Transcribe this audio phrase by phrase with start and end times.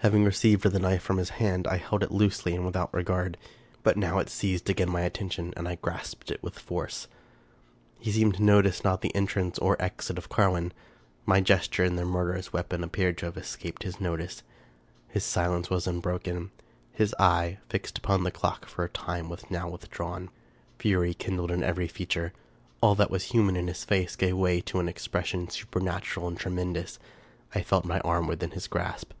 [0.00, 3.38] Having received the knife from his hand, I held it loosely and without regard;
[3.82, 7.08] but now it seized again my attention, and I grasped it with force.
[7.98, 10.74] He seemed to notice not the entrance or exit of Carwin.
[11.24, 14.42] My gesture and the murderous weapon appeared to have escaped his notice.
[15.08, 16.50] His silence was unbroken;
[16.92, 20.28] his eye, fixed upon the clock for a time, was now withdrawn;
[20.78, 22.34] fury kindled in every feature;
[22.82, 26.98] all that was human in his face gave way to an expression supernatural and tremendous.
[27.54, 29.14] I felt my left arm within his grasp.